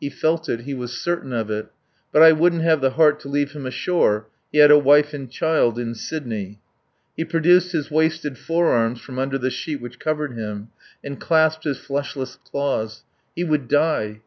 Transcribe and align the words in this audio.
He 0.00 0.08
felt 0.08 0.48
it, 0.48 0.60
he 0.60 0.72
was 0.72 0.98
certain 0.98 1.34
of 1.34 1.50
it. 1.50 1.68
But 2.10 2.22
I 2.22 2.32
wouldn't 2.32 2.62
have 2.62 2.80
the 2.80 2.92
heart 2.92 3.20
to 3.20 3.28
leave 3.28 3.52
him 3.52 3.66
ashore. 3.66 4.26
He 4.50 4.56
had 4.56 4.70
a 4.70 4.78
wife 4.78 5.12
and 5.12 5.30
child 5.30 5.78
in 5.78 5.94
Sydney. 5.94 6.58
He 7.18 7.24
produced 7.26 7.72
his 7.72 7.90
wasted 7.90 8.38
forearms 8.38 9.02
from 9.02 9.18
under 9.18 9.36
the 9.36 9.50
sheet 9.50 9.82
which 9.82 9.98
covered 9.98 10.38
him 10.38 10.68
and 11.04 11.20
clasped 11.20 11.64
his 11.64 11.80
fleshless 11.80 12.36
claws. 12.36 13.02
He 13.36 13.44
would 13.44 13.68
die! 13.68 14.22